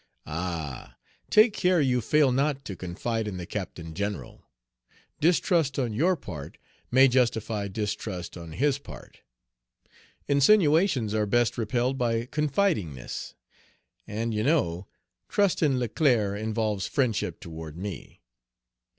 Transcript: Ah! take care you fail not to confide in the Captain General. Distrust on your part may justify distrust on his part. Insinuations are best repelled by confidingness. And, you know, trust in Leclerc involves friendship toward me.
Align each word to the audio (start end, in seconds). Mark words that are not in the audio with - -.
Ah! 0.25 0.97
take 1.29 1.53
care 1.53 1.79
you 1.79 2.01
fail 2.01 2.31
not 2.31 2.65
to 2.65 2.75
confide 2.75 3.27
in 3.27 3.37
the 3.37 3.45
Captain 3.45 3.93
General. 3.93 4.49
Distrust 5.19 5.77
on 5.77 5.93
your 5.93 6.15
part 6.15 6.57
may 6.89 7.07
justify 7.07 7.67
distrust 7.67 8.35
on 8.35 8.53
his 8.53 8.79
part. 8.79 9.21
Insinuations 10.27 11.13
are 11.13 11.27
best 11.27 11.55
repelled 11.55 11.99
by 11.99 12.25
confidingness. 12.25 13.35
And, 14.07 14.33
you 14.33 14.41
know, 14.41 14.87
trust 15.29 15.61
in 15.61 15.77
Leclerc 15.77 16.39
involves 16.39 16.87
friendship 16.87 17.39
toward 17.39 17.77
me. 17.77 18.21